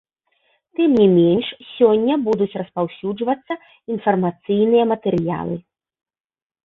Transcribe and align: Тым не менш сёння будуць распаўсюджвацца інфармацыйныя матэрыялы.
Тым 0.77 0.95
не 1.01 1.05
менш 1.17 1.47
сёння 1.73 2.13
будуць 2.29 2.49
распаўсюджвацца 2.61 3.53
інфармацыйныя 3.97 4.83
матэрыялы. 4.93 5.55